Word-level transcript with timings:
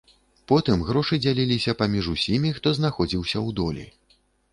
Потым 0.51 0.77
грошы 0.87 1.19
дзяліліся 1.25 1.75
паміж 1.81 2.05
усімі, 2.13 2.49
хто 2.61 2.73
знаходзіўся 2.79 3.37
ў 3.47 3.57
долі. 3.61 3.85